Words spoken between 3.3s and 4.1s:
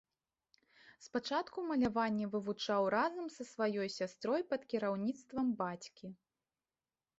са сваёй